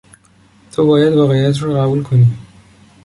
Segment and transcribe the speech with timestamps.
[0.71, 2.27] تو باید واقعیت را قبول کنی.